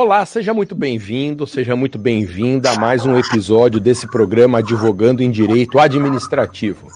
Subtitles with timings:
[0.00, 5.30] Olá, seja muito bem-vindo, seja muito bem-vinda a mais um episódio desse programa Advogando em
[5.32, 6.86] Direito Administrativo.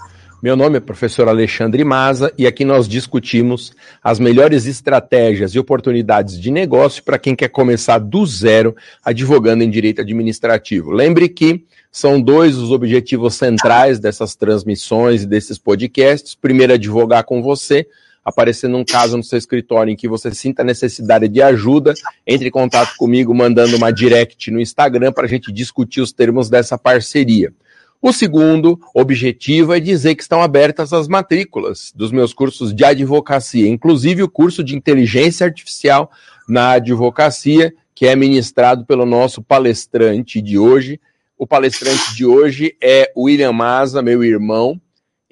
[0.40, 3.73] Meu nome é professor Alexandre Maza e aqui nós discutimos
[4.04, 8.72] as melhores estratégias e oportunidades de negócio para quem quer começar do zero
[9.04, 10.92] advogando em direito administrativo.
[10.92, 16.37] Lembre que são dois os objetivos centrais dessas transmissões e desses podcasts.
[16.37, 17.84] Primeiro, advogar com você
[18.25, 21.95] aparecendo um caso no seu escritório em que você sinta necessidade de ajuda,
[22.27, 26.49] entre em contato comigo mandando uma direct no Instagram para a gente discutir os termos
[26.49, 27.53] dessa parceria.
[28.05, 33.69] O segundo objetivo é dizer que estão abertas as matrículas dos meus cursos de advocacia,
[33.69, 36.11] inclusive o curso de inteligência artificial
[36.49, 41.01] na advocacia, que é ministrado pelo nosso palestrante de hoje.
[41.39, 44.80] O palestrante de hoje é William Maza, meu irmão,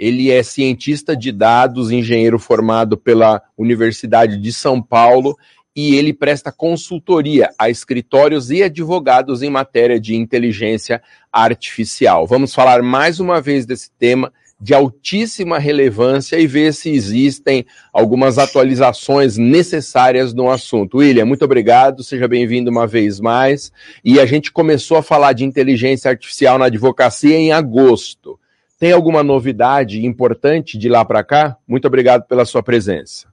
[0.00, 5.36] ele é cientista de dados, engenheiro formado pela Universidade de São Paulo
[5.76, 12.26] e ele presta consultoria a escritórios e advogados em matéria de inteligência artificial.
[12.26, 18.38] Vamos falar mais uma vez desse tema de altíssima relevância e ver se existem algumas
[18.38, 20.98] atualizações necessárias no assunto.
[20.98, 23.70] William, muito obrigado, seja bem-vindo uma vez mais.
[24.02, 28.39] E a gente começou a falar de inteligência artificial na advocacia em agosto.
[28.80, 31.58] Tem alguma novidade importante de lá para cá?
[31.68, 33.28] Muito obrigado pela sua presença.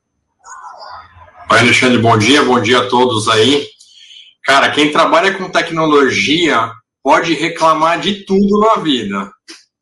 [1.50, 3.66] Oi, Alexandre, bom dia, bom dia a todos aí.
[4.44, 6.70] Cara, quem trabalha com tecnologia
[7.02, 9.32] pode reclamar de tudo na vida,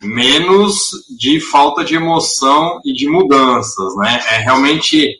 [0.03, 0.77] menos
[1.17, 4.23] de falta de emoção e de mudanças, né?
[4.33, 5.15] É realmente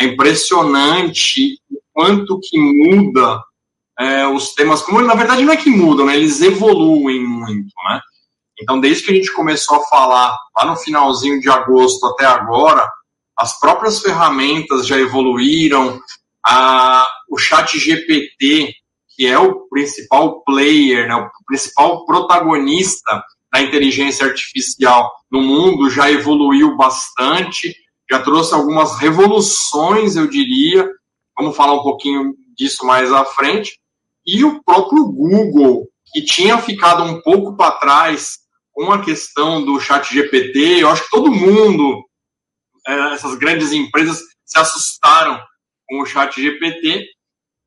[0.00, 3.38] é impressionante o quanto que muda
[4.00, 6.16] é, os temas, como na verdade não é que mudam, né?
[6.16, 8.00] Eles evoluem muito, né?
[8.60, 12.88] Então, desde que a gente começou a falar lá no finalzinho de agosto até agora,
[13.36, 16.00] as próprias ferramentas já evoluíram.
[16.46, 18.74] A, o Chat GPT,
[19.16, 26.10] que é o principal player, né, o principal protagonista da inteligência artificial no mundo, já
[26.10, 27.74] evoluiu bastante,
[28.10, 30.88] já trouxe algumas revoluções, eu diria.
[31.36, 33.78] Vamos falar um pouquinho disso mais à frente.
[34.26, 38.43] E o próprio Google, que tinha ficado um pouco para trás
[38.74, 42.04] com a questão do chat GPT, eu acho que todo mundo,
[42.86, 45.40] é, essas grandes empresas, se assustaram
[45.88, 47.06] com o chat GPT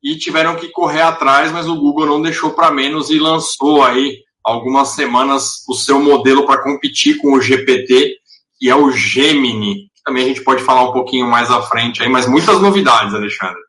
[0.02, 4.18] e tiveram que correr atrás, mas o Google não deixou para menos e lançou aí
[4.44, 8.16] algumas semanas o seu modelo para competir com o GPT,
[8.58, 9.90] que é o Gemini.
[10.04, 13.60] Também a gente pode falar um pouquinho mais à frente aí, mas muitas novidades, Alexandre.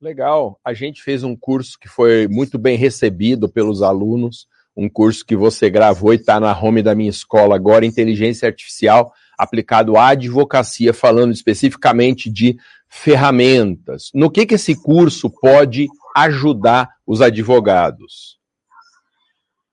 [0.00, 0.58] Legal.
[0.64, 4.46] A gente fez um curso que foi muito bem recebido pelos alunos
[4.76, 9.12] um curso que você gravou e está na home da minha escola agora, Inteligência Artificial
[9.42, 12.56] aplicado à advocacia, falando especificamente de
[12.88, 14.10] ferramentas.
[14.14, 18.38] No que, que esse curso pode ajudar os advogados?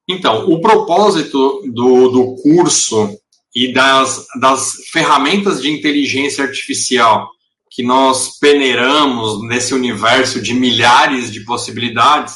[0.08, 3.16] Então, o propósito do, do curso
[3.56, 7.30] e das, das ferramentas de inteligência artificial
[7.70, 12.36] que nós peneiramos nesse universo de milhares de possibilidades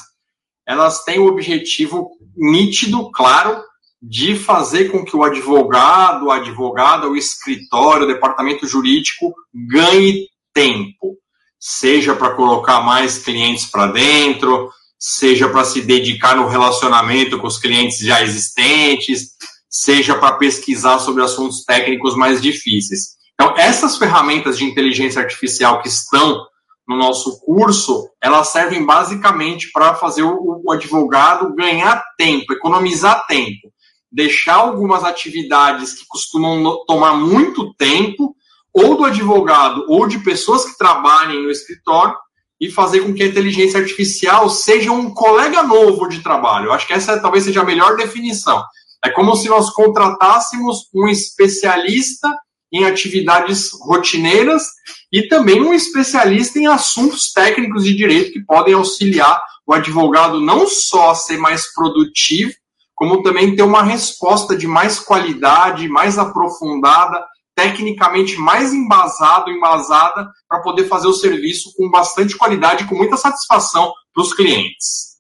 [0.68, 3.62] elas têm o objetivo nítido, claro,
[4.02, 11.18] de fazer com que o advogado, a advogada, o escritório, o departamento jurídico ganhe tempo,
[11.60, 14.70] seja para colocar mais clientes para dentro,
[15.00, 19.32] seja para se dedicar no relacionamento com os clientes já existentes,
[19.70, 23.14] seja para pesquisar sobre assuntos técnicos mais difíceis.
[23.34, 26.46] Então, essas ferramentas de inteligência artificial que estão
[26.94, 33.72] no nosso curso, elas servem basicamente para fazer o, o, advogado ganhar tempo, economizar tempo,
[34.12, 38.36] deixar algumas atividades que costumam tomar muito tempo,
[38.72, 42.16] ou do advogado, ou de pessoas que trabalhem no escritório,
[42.60, 46.68] e fazer com que a inteligência artificial seja um colega novo de trabalho.
[46.68, 48.64] Eu acho que essa talvez seja a melhor definição.
[49.04, 52.30] É como se nós contratássemos um especialista
[52.74, 54.64] em atividades rotineiras
[55.12, 60.68] e também um especialista em assuntos técnicos de direito que podem auxiliar o advogado não
[60.68, 62.52] só a ser mais produtivo,
[62.96, 67.24] como também ter uma resposta de mais qualidade, mais aprofundada,
[67.56, 73.94] tecnicamente mais embasado, embasada, para poder fazer o serviço com bastante qualidade com muita satisfação
[74.14, 75.14] para os clientes.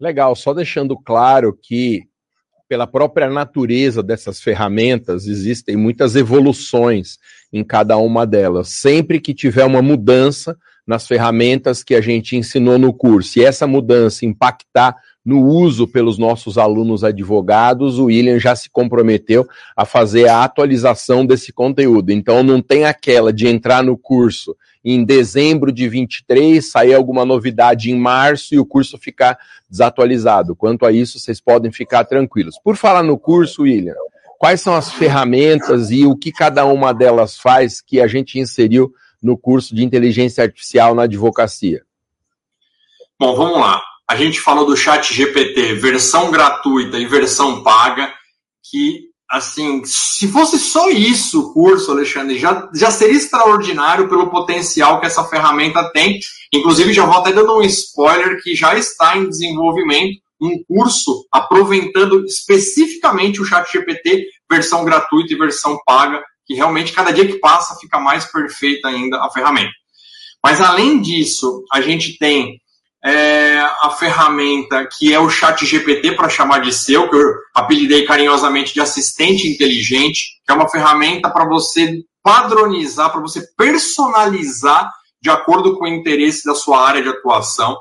[0.00, 2.02] Legal, só deixando claro que
[2.68, 7.18] pela própria natureza dessas ferramentas, existem muitas evoluções
[7.52, 8.68] em cada uma delas.
[8.68, 13.66] Sempre que tiver uma mudança nas ferramentas que a gente ensinou no curso, e essa
[13.66, 19.44] mudança impactar no uso pelos nossos alunos advogados, o William já se comprometeu
[19.76, 22.10] a fazer a atualização desse conteúdo.
[22.10, 24.56] Então não tem aquela de entrar no curso
[24.88, 29.36] em dezembro de 23, sair alguma novidade em março e o curso ficar
[29.68, 30.54] desatualizado.
[30.54, 32.54] Quanto a isso, vocês podem ficar tranquilos.
[32.62, 33.96] Por falar no curso, William,
[34.38, 38.94] quais são as ferramentas e o que cada uma delas faz que a gente inseriu
[39.20, 41.82] no curso de inteligência artificial na advocacia?
[43.18, 43.82] Bom, vamos lá.
[44.08, 48.14] A gente falou do chat GPT, versão gratuita e versão paga,
[48.70, 55.00] que assim, se fosse só isso o curso, Alexandre, já, já seria extraordinário pelo potencial
[55.00, 56.18] que essa ferramenta tem.
[56.52, 62.24] Inclusive, já vou até dando um spoiler que já está em desenvolvimento um curso aproveitando
[62.24, 67.76] especificamente o Chat GPT, versão gratuita e versão paga, que realmente cada dia que passa
[67.80, 69.72] fica mais perfeita ainda a ferramenta.
[70.42, 72.60] Mas além disso, a gente tem
[73.06, 78.04] é, a ferramenta que é o Chat GPT para chamar de seu, que eu apelidei
[78.04, 84.92] carinhosamente de assistente inteligente, que é uma ferramenta para você padronizar, para você personalizar
[85.22, 87.78] de acordo com o interesse da sua área de atuação.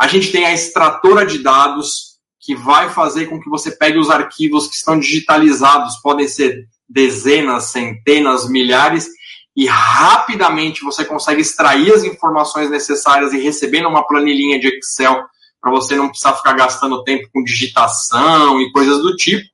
[0.00, 4.10] A gente tem a extratora de dados, que vai fazer com que você pegue os
[4.10, 9.08] arquivos que estão digitalizados, podem ser dezenas, centenas, milhares,
[9.54, 15.24] e rapidamente você consegue extrair as informações necessárias e receber numa planilhinha de Excel
[15.60, 19.46] para você não precisar ficar gastando tempo com digitação e coisas do tipo.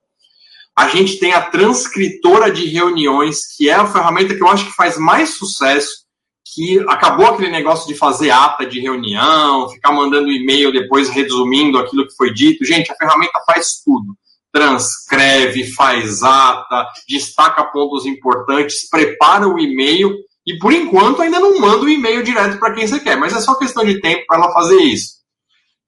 [0.75, 4.77] A gente tem a transcritora de reuniões, que é a ferramenta que eu acho que
[4.77, 6.07] faz mais sucesso,
[6.55, 12.07] que acabou aquele negócio de fazer ata de reunião, ficar mandando e-mail depois resumindo aquilo
[12.07, 12.65] que foi dito.
[12.65, 14.17] Gente, a ferramenta faz tudo
[14.53, 20.15] transcreve, faz ata, destaca pontos importantes, prepara o e-mail
[20.47, 23.41] e por enquanto ainda não manda o e-mail direto para quem você quer, mas é
[23.41, 25.19] só questão de tempo para ela fazer isso.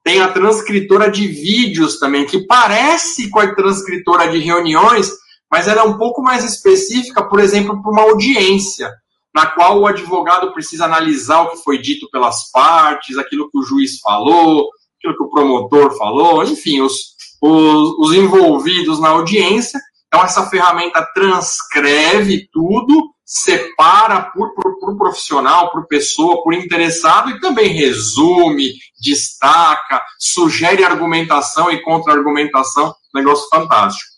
[0.03, 5.11] Tem a transcritora de vídeos também, que parece com a transcritora de reuniões,
[5.49, 8.91] mas ela é um pouco mais específica, por exemplo, para uma audiência,
[9.33, 13.63] na qual o advogado precisa analisar o que foi dito pelas partes, aquilo que o
[13.63, 19.79] juiz falou, aquilo que o promotor falou, enfim, os, os, os envolvidos na audiência.
[20.07, 27.39] Então, essa ferramenta transcreve tudo, separa por, por, por profissional, por pessoa, por interessado e
[27.39, 32.93] também resume, destaca, sugere argumentação e contra-argumentação.
[33.15, 34.11] Negócio fantástico.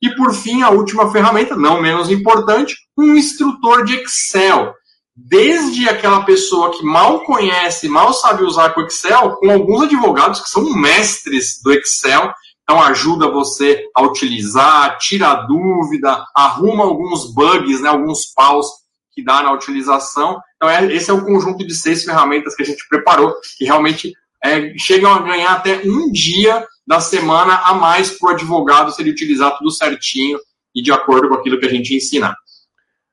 [0.00, 4.72] E por fim, a última ferramenta, não menos importante, um instrutor de Excel.
[5.14, 10.48] Desde aquela pessoa que mal conhece, mal sabe usar o Excel, com alguns advogados que
[10.48, 12.32] são mestres do Excel
[12.72, 18.66] então ajuda você a utilizar, tira a dúvida, arruma alguns bugs, né, alguns paus
[19.12, 20.40] que dá na utilização.
[20.56, 24.14] Então é, esse é o conjunto de seis ferramentas que a gente preparou, que realmente
[24.42, 29.02] é, chegam a ganhar até um dia da semana a mais para o advogado se
[29.02, 30.38] ele utilizar tudo certinho
[30.74, 32.34] e de acordo com aquilo que a gente ensina.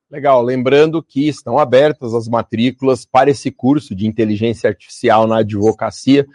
[0.10, 6.26] Legal, lembrando que estão abertas as matrículas para esse curso de inteligência artificial na advocacia.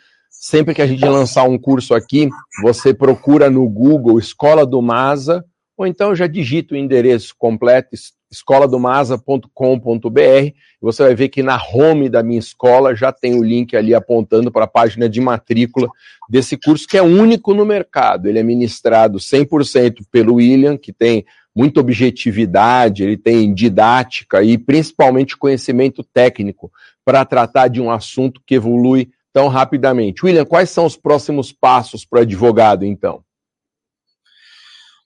[0.46, 2.28] Sempre que a gente lançar um curso aqui,
[2.60, 5.42] você procura no Google Escola do Masa,
[5.74, 7.96] ou então já digita o endereço completo,
[8.30, 10.52] escoladomasa.com.br.
[10.82, 14.52] Você vai ver que na home da minha escola já tem o link ali apontando
[14.52, 15.88] para a página de matrícula
[16.28, 18.28] desse curso, que é único no mercado.
[18.28, 21.24] Ele é ministrado 100% pelo William, que tem
[21.56, 26.70] muita objetividade, ele tem didática e principalmente conhecimento técnico
[27.02, 30.24] para tratar de um assunto que evolui tão rapidamente.
[30.24, 33.24] William, quais são os próximos passos para advogado, então?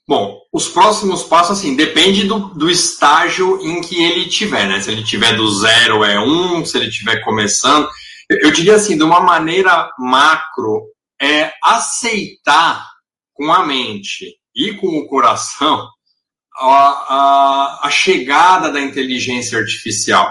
[0.06, 4.80] Bom, os próximos passos, assim, depende do, do estágio em que ele tiver, né?
[4.80, 7.88] Se ele tiver do zero é um, se ele estiver começando.
[8.28, 10.86] Eu, eu diria assim, de uma maneira macro,
[11.20, 12.86] é aceitar
[13.32, 15.88] com a mente e com o coração
[16.58, 20.30] a, a, a chegada da inteligência artificial.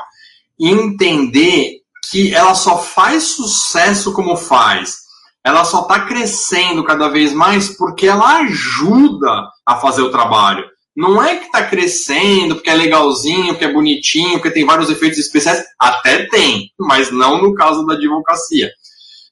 [0.59, 5.07] Entender que ela só faz sucesso como faz.
[5.43, 10.65] Ela só está crescendo cada vez mais porque ela ajuda a fazer o trabalho.
[10.95, 15.19] Não é que está crescendo porque é legalzinho, porque é bonitinho, porque tem vários efeitos
[15.19, 15.63] especiais.
[15.79, 18.71] Até tem, mas não no caso da advocacia,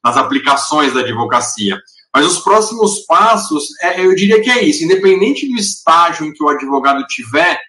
[0.03, 1.77] nas aplicações da advocacia.
[2.13, 4.85] Mas os próximos passos, é, eu diria que é isso.
[4.85, 7.59] Independente do estágio em que o advogado tiver,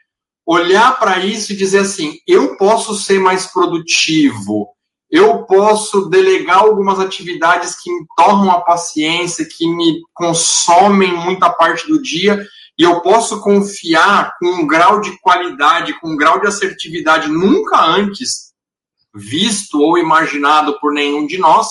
[0.46, 4.75] olhar para isso e dizer assim: eu posso ser mais produtivo,
[5.10, 11.86] eu posso delegar algumas atividades que me tornam a paciência, que me consomem muita parte
[11.86, 12.44] do dia,
[12.78, 17.80] e eu posso confiar com um grau de qualidade, com um grau de assertividade nunca
[17.80, 18.46] antes
[19.14, 21.68] visto ou imaginado por nenhum de nós,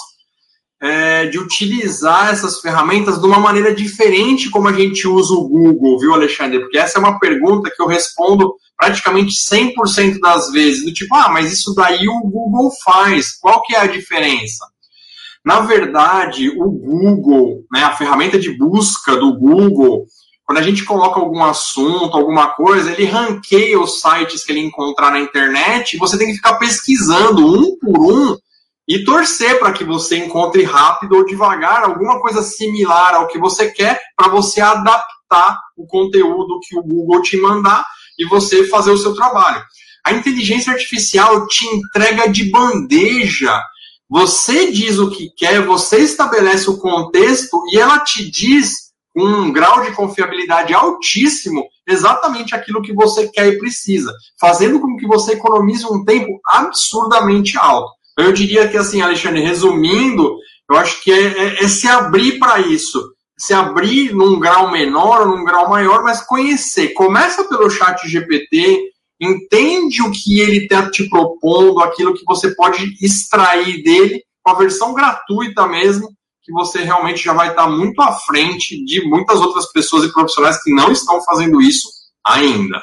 [0.82, 6.00] é, de utilizar essas ferramentas de uma maneira diferente como a gente usa o Google,
[6.00, 6.60] viu, Alexandre?
[6.60, 11.29] Porque essa é uma pergunta que eu respondo praticamente 100% das vezes, do tipo, ah,
[11.29, 14.65] mas isso daí o Google faz, qual que é a diferença?
[15.44, 20.05] Na verdade, o Google, né, a ferramenta de busca do Google,
[20.44, 25.12] quando a gente coloca algum assunto, alguma coisa, ele ranqueia os sites que ele encontrar
[25.12, 28.38] na internet e você tem que ficar pesquisando um por um
[28.88, 33.72] e torcer para que você encontre rápido ou devagar alguma coisa similar ao que você
[33.72, 37.84] quer para você adaptar o conteúdo que o Google te mandar
[38.17, 39.63] e você fazer o seu trabalho.
[40.05, 43.60] A inteligência artificial te entrega de bandeja.
[44.10, 49.51] Você diz o que quer, você estabelece o contexto e ela te diz com um
[49.51, 55.34] grau de confiabilidade altíssimo exatamente aquilo que você quer e precisa, fazendo com que você
[55.34, 57.91] economize um tempo absurdamente alto.
[58.17, 60.38] Eu diria que, assim, Alexandre, resumindo,
[60.69, 63.14] eu acho que é, é, é se abrir para isso.
[63.38, 66.94] Se abrir num grau menor ou num grau maior, mas conhecer.
[66.94, 72.96] Começa pelo chat GPT, entende o que ele está te propondo, aquilo que você pode
[73.01, 76.10] extrair dele, com a versão gratuita mesmo,
[76.44, 80.62] que você realmente já vai estar muito à frente de muitas outras pessoas e profissionais
[80.63, 81.89] que não estão fazendo isso
[82.25, 82.82] ainda.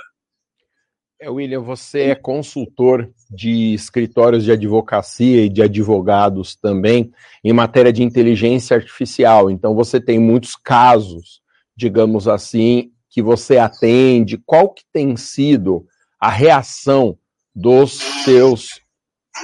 [1.20, 7.10] É, William, você é consultor de escritórios de advocacia e de advogados também
[7.42, 9.50] em matéria de inteligência artificial.
[9.50, 11.40] Então, você tem muitos casos,
[11.74, 14.36] digamos assim, que você atende.
[14.44, 15.86] Qual que tem sido
[16.20, 17.16] a reação
[17.54, 17.92] dos
[18.24, 18.80] seus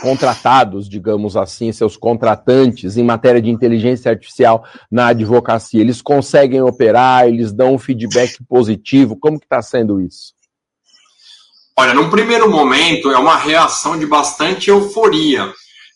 [0.03, 5.81] contratados, digamos assim, seus contratantes em matéria de inteligência artificial na advocacia?
[5.81, 7.27] Eles conseguem operar?
[7.27, 9.17] Eles dão um feedback positivo?
[9.17, 10.38] Como que está sendo isso?
[11.81, 15.53] Olha, num primeiro momento é uma reação de bastante euforia,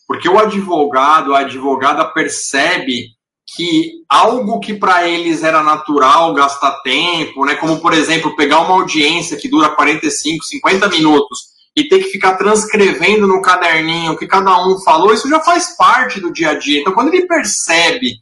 [0.07, 3.07] porque o advogado, a advogada percebe
[3.53, 8.75] que algo que para eles era natural gastar tempo, né, como por exemplo pegar uma
[8.75, 11.39] audiência que dura 45, 50 minutos
[11.75, 15.75] e ter que ficar transcrevendo no caderninho o que cada um falou, isso já faz
[15.75, 16.79] parte do dia a dia.
[16.79, 18.13] Então, quando ele percebe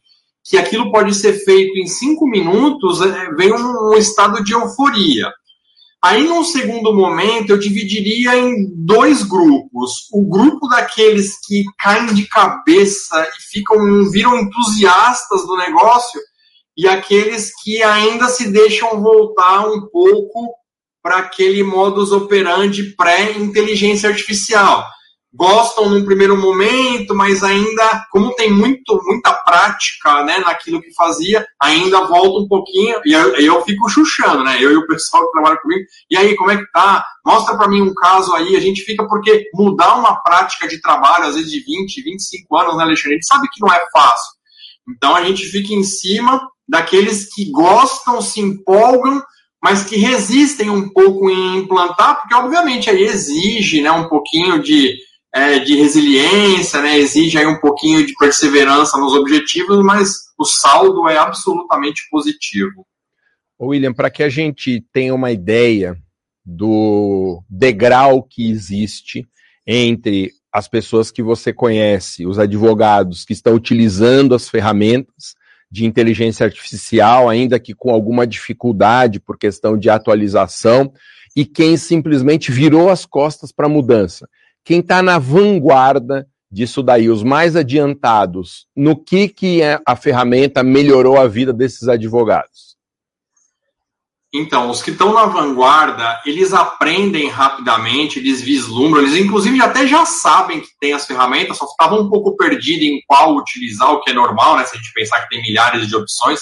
[0.44, 5.32] que aquilo pode ser feito em cinco minutos, é, vem um, um estado de euforia.
[6.04, 10.08] Aí, num segundo momento, eu dividiria em dois grupos.
[10.12, 16.20] O grupo daqueles que caem de cabeça e ficam, viram entusiastas do negócio,
[16.76, 20.52] e aqueles que ainda se deixam voltar um pouco
[21.04, 24.84] para aquele modus operandi pré-inteligência artificial
[25.34, 31.46] gostam num primeiro momento, mas ainda, como tem muito, muita prática né, naquilo que fazia,
[31.60, 34.58] ainda volta um pouquinho, e eu, eu fico chuchando, né?
[34.62, 37.06] Eu e o pessoal que trabalha comigo, e aí, como é que tá?
[37.26, 41.26] Mostra para mim um caso aí, a gente fica, porque mudar uma prática de trabalho,
[41.26, 43.14] às vezes de 20, 25 anos, né, Alexandre?
[43.14, 44.34] A gente sabe que não é fácil.
[44.90, 49.22] Então a gente fica em cima daqueles que gostam, se empolgam,
[49.64, 54.98] mas que resistem um pouco em implantar, porque obviamente aí exige né, um pouquinho de
[55.34, 61.08] é, de resiliência, né, exige aí um pouquinho de perseverança nos objetivos, mas o saldo
[61.08, 62.86] é absolutamente positivo.
[63.60, 65.96] William, para que a gente tenha uma ideia
[66.44, 69.28] do degrau que existe
[69.66, 75.36] entre as pessoas que você conhece, os advogados que estão utilizando as ferramentas
[75.72, 80.92] de inteligência artificial, ainda que com alguma dificuldade por questão de atualização,
[81.34, 84.28] e quem simplesmente virou as costas para a mudança
[84.64, 90.62] quem está na vanguarda disso daí, os mais adiantados, no que, que é a ferramenta
[90.62, 92.72] melhorou a vida desses advogados?
[94.34, 100.06] Então, os que estão na vanguarda, eles aprendem rapidamente, eles vislumbram, eles inclusive até já
[100.06, 104.12] sabem que tem as ferramentas, só estavam um pouco perdidos em qual utilizar, o que
[104.12, 104.64] é normal, né?
[104.64, 106.40] Se a gente pensar que tem milhares de opções.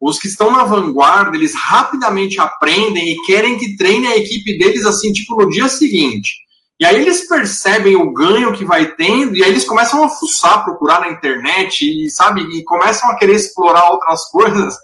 [0.00, 4.86] Os que estão na vanguarda, eles rapidamente aprendem e querem que treine a equipe deles
[4.86, 6.30] assim, tipo, no dia seguinte.
[6.80, 10.64] E aí eles percebem o ganho que vai tendo, e aí eles começam a fuçar,
[10.64, 14.74] procurar na internet, e sabe, e começam a querer explorar outras coisas.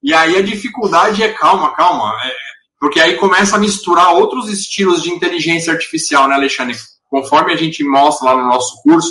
[0.00, 2.32] E aí a dificuldade é calma, calma, é,
[2.78, 6.76] porque aí começa a misturar outros estilos de inteligência artificial, né, Alexandre?
[7.08, 9.10] Conforme a gente mostra lá no nosso curso,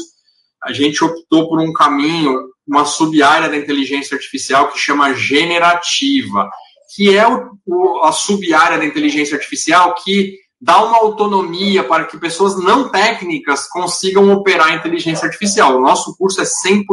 [0.63, 6.49] a gente optou por um caminho, uma sub-área da inteligência artificial que chama generativa,
[6.95, 12.17] que é o, o, a sub-área da inteligência artificial que dá uma autonomia para que
[12.17, 15.77] pessoas não técnicas consigam operar a inteligência artificial.
[15.77, 16.85] O nosso curso é 100%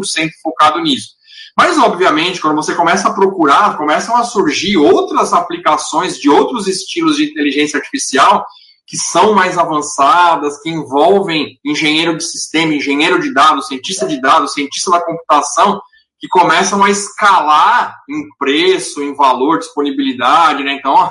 [0.42, 1.16] focado nisso.
[1.56, 7.16] Mas, obviamente, quando você começa a procurar, começam a surgir outras aplicações de outros estilos
[7.16, 8.44] de inteligência artificial
[8.86, 14.52] que são mais avançadas, que envolvem engenheiro de sistema, engenheiro de dados, cientista de dados,
[14.52, 15.80] cientista da computação,
[16.20, 20.74] que começam a escalar em preço, em valor, disponibilidade, né?
[20.74, 20.94] Então,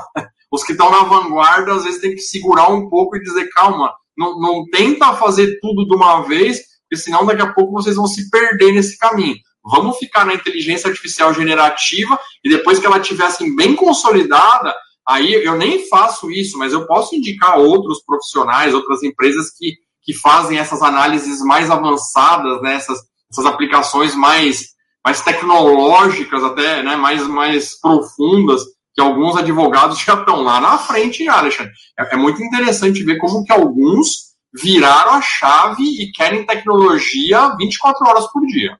[0.56, 3.94] os que estão na vanguarda às vezes tem que segurar um pouco e dizer, calma,
[4.18, 8.08] não, não tenta fazer tudo de uma vez, porque senão daqui a pouco vocês vão
[8.08, 9.36] se perder nesse caminho.
[9.64, 14.74] Vamos ficar na inteligência artificial generativa e depois que ela estiver assim, bem consolidada,
[15.08, 20.14] aí eu nem faço isso, mas eu posso indicar outros profissionais, outras empresas que, que
[20.14, 24.68] fazem essas análises mais avançadas, né, essas, essas aplicações mais,
[25.04, 28.62] mais tecnológicas, até né, mais, mais profundas,
[28.96, 31.74] que alguns advogados já estão lá na frente, Alexandre.
[32.00, 38.08] É, é muito interessante ver como que alguns viraram a chave e querem tecnologia 24
[38.08, 38.80] horas por dia.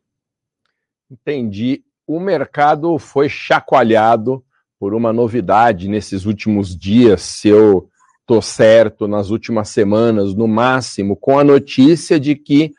[1.12, 1.84] Entendi.
[2.08, 4.44] O mercado foi chacoalhado
[4.80, 7.90] por uma novidade nesses últimos dias, se eu
[8.22, 12.72] estou certo, nas últimas semanas, no máximo, com a notícia de que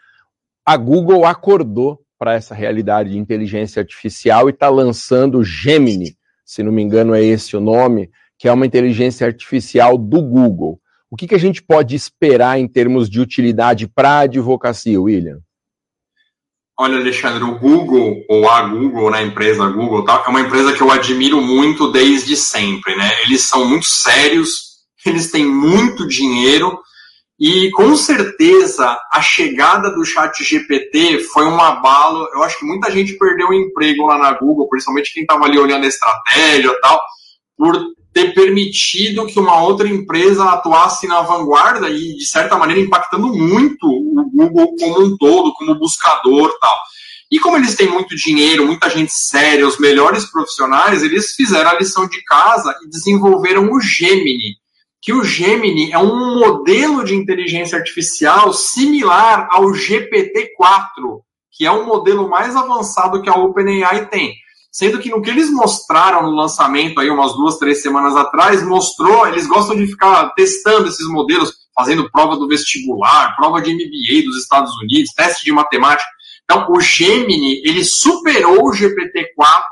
[0.65, 6.16] a Google acordou para essa realidade de inteligência artificial e está lançando o Gemini,
[6.47, 10.81] se não me engano é esse o nome, que é uma inteligência artificial do Google.
[11.11, 15.41] O que, que a gente pode esperar em termos de utilidade para a advocacia, William?
[16.79, 20.75] Olha, Alexandre, o Google, ou a Google, né, a empresa Google, tá, é uma empresa
[20.75, 23.11] que eu admiro muito desde sempre, né?
[23.23, 26.79] Eles são muito sérios, eles têm muito dinheiro,
[27.39, 32.27] e com certeza a chegada do chat GPT foi um abalo.
[32.33, 35.59] Eu acho que muita gente perdeu o emprego lá na Google, principalmente quem estava ali
[35.59, 37.01] olhando a estratégia e tal,
[37.57, 37.79] por
[38.13, 43.87] ter permitido que uma outra empresa atuasse na vanguarda e, de certa maneira, impactando muito
[43.87, 46.77] o Google como um todo, como buscador tal.
[47.31, 51.75] E como eles têm muito dinheiro, muita gente séria, os melhores profissionais, eles fizeram a
[51.75, 54.57] lição de casa e desenvolveram o Gemini,
[55.01, 61.21] que o Gemini é um modelo de inteligência artificial similar ao GPT-4,
[61.53, 64.35] que é um modelo mais avançado que a OpenAI tem.
[64.71, 69.27] Sendo que no que eles mostraram no lançamento aí umas duas, três semanas atrás, mostrou,
[69.27, 74.37] eles gostam de ficar testando esses modelos, fazendo prova do vestibular, prova de MBA dos
[74.37, 76.09] Estados Unidos, teste de matemática.
[76.45, 79.65] Então, o Gemini, ele superou o GPT-4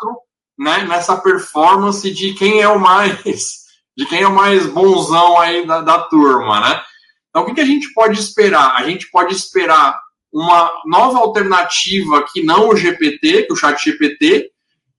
[0.58, 3.63] né, nessa performance de quem é o mais
[3.96, 6.82] de quem é o mais bonzão aí da, da turma, né?
[7.30, 8.76] Então, o que, que a gente pode esperar?
[8.76, 9.98] A gente pode esperar
[10.32, 14.50] uma nova alternativa que não o GPT, que o chat GPT,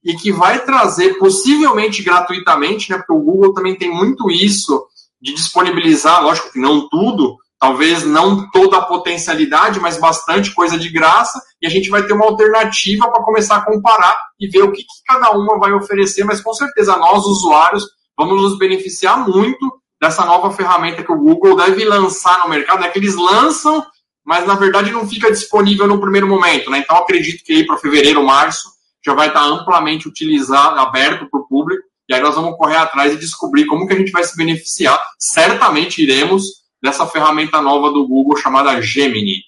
[0.05, 4.85] e que vai trazer, possivelmente gratuitamente, né, porque o Google também tem muito isso
[5.19, 10.89] de disponibilizar, lógico que não tudo, talvez não toda a potencialidade, mas bastante coisa de
[10.89, 14.71] graça, e a gente vai ter uma alternativa para começar a comparar e ver o
[14.71, 17.83] que, que, cada uma vai oferecer, mas com certeza nós, usuários,
[18.17, 22.89] vamos nos beneficiar muito dessa nova ferramenta que o Google deve lançar no mercado, é
[22.89, 23.85] que eles lançam,
[24.23, 26.79] mas na verdade não fica disponível no primeiro momento, né?
[26.79, 28.69] Então acredito que aí para fevereiro, março,
[29.05, 33.13] já vai estar amplamente utilizado, aberto para o público, e aí nós vamos correr atrás
[33.13, 34.99] e descobrir como que a gente vai se beneficiar.
[35.19, 39.43] Certamente iremos dessa ferramenta nova do Google chamada Gemini.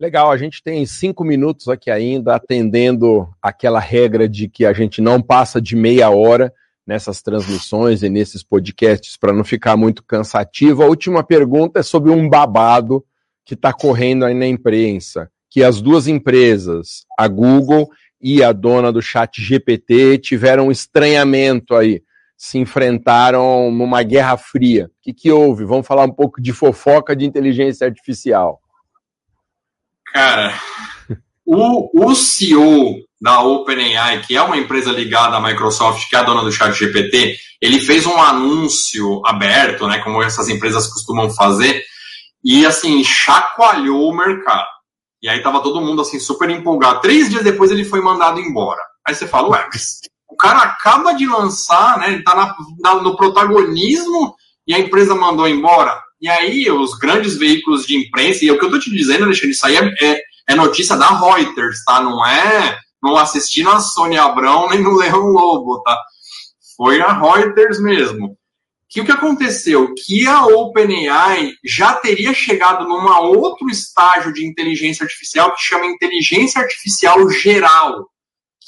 [0.00, 5.00] Legal, a gente tem cinco minutos aqui ainda, atendendo aquela regra de que a gente
[5.00, 6.52] não passa de meia hora
[6.88, 10.82] nessas transmissões e nesses podcasts para não ficar muito cansativo.
[10.82, 13.04] A última pergunta é sobre um babado
[13.44, 18.90] que está correndo aí na imprensa, que as duas empresas, a Google e a dona
[18.90, 22.02] do chat GPT tiveram um estranhamento aí,
[22.34, 24.86] se enfrentaram numa guerra fria.
[24.86, 25.66] O que, que houve?
[25.66, 28.62] Vamos falar um pouco de fofoca de inteligência artificial.
[30.10, 30.58] Cara,
[31.44, 36.22] o, o CEO da OpenAI, que é uma empresa ligada à Microsoft, que é a
[36.22, 41.84] dona do chat GPT, ele fez um anúncio aberto, né, como essas empresas costumam fazer,
[42.44, 44.66] e assim, chacoalhou o mercado.
[45.20, 47.00] E aí tava todo mundo assim super empolgado.
[47.00, 48.80] Três dias depois ele foi mandado embora.
[49.04, 52.12] Aí você fala, ué, mas o cara acaba de lançar, né?
[52.12, 56.00] Ele tá na, na, no protagonismo e a empresa mandou embora.
[56.20, 59.50] E aí os grandes veículos de imprensa, e o que eu tô te dizendo, Alexandre,
[59.50, 62.00] isso aí é, é, é notícia da Reuters, tá?
[62.00, 65.98] Não é não assistindo a Sônia Abrão nem no Leão Lobo, tá?
[66.76, 68.38] Foi a Reuters mesmo
[68.88, 69.92] que o que aconteceu?
[69.94, 73.06] Que a OpenAI já teria chegado num
[73.38, 78.08] outro estágio de inteligência artificial que chama inteligência artificial geral,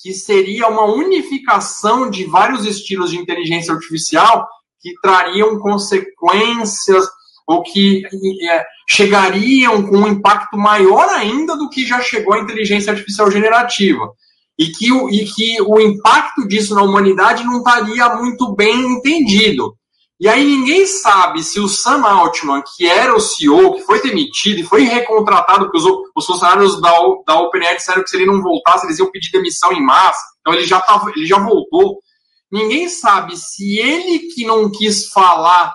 [0.03, 4.47] que seria uma unificação de vários estilos de inteligência artificial
[4.81, 7.07] que trariam consequências
[7.47, 8.03] ou que
[8.49, 14.13] é, chegariam com um impacto maior ainda do que já chegou a inteligência artificial generativa.
[14.59, 19.75] E que, o, e que o impacto disso na humanidade não estaria muito bem entendido.
[20.21, 24.61] E aí ninguém sabe se o Sam Altman, que era o CEO, que foi demitido
[24.61, 26.93] e foi recontratado, porque os, os funcionários da,
[27.27, 30.21] da OpenAI disseram que se ele não voltasse, eles iam pedir demissão em massa.
[30.41, 32.01] Então ele já, tava, ele já voltou.
[32.53, 35.75] ninguém sabe se ele que não quis falar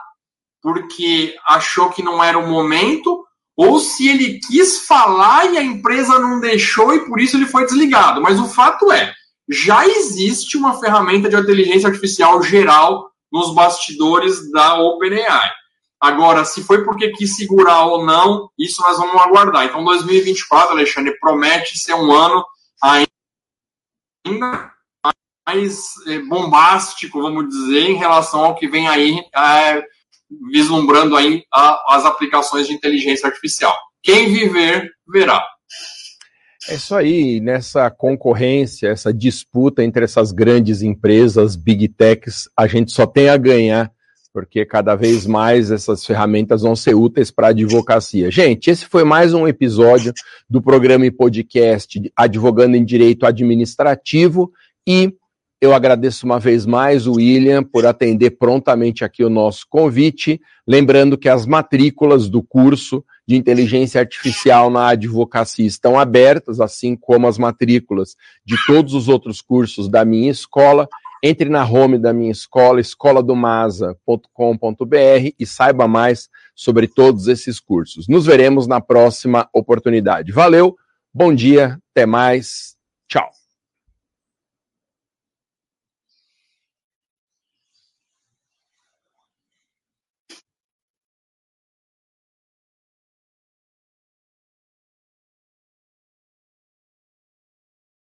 [0.66, 3.24] porque achou que não era o momento,
[3.56, 7.66] ou se ele quis falar e a empresa não deixou e por isso ele foi
[7.68, 8.20] desligado.
[8.20, 9.14] Mas o fato é,
[9.48, 15.52] já existe uma ferramenta de inteligência artificial geral nos bastidores da OpenAI.
[16.02, 19.66] Agora, se foi porque quis segurar ou não, isso nós vamos aguardar.
[19.66, 22.44] Então, 2024, Alexandre, promete ser um ano
[24.26, 24.72] ainda
[25.48, 29.95] mais é, bombástico, vamos dizer, em relação ao que vem aí, é,
[30.52, 31.44] vislumbrando aí
[31.88, 33.76] as aplicações de inteligência artificial.
[34.02, 35.44] Quem viver, verá.
[36.68, 42.92] É isso aí, nessa concorrência, essa disputa entre essas grandes empresas, big techs, a gente
[42.92, 43.92] só tem a ganhar,
[44.34, 48.32] porque cada vez mais essas ferramentas vão ser úteis para a advocacia.
[48.32, 50.12] Gente, esse foi mais um episódio
[50.50, 54.52] do programa e podcast Advogando em Direito Administrativo
[54.88, 55.14] e
[55.66, 60.40] eu agradeço uma vez mais o William por atender prontamente aqui o nosso convite.
[60.68, 67.28] Lembrando que as matrículas do curso de inteligência artificial na advocacia estão abertas, assim como
[67.28, 70.88] as matrículas de todos os outros cursos da minha escola.
[71.24, 78.08] Entre na home da minha escola, escoladomasa.com.br e saiba mais sobre todos esses cursos.
[78.08, 80.32] Nos veremos na próxima oportunidade.
[80.32, 80.76] Valeu,
[81.12, 82.76] bom dia, até mais,
[83.08, 83.45] tchau.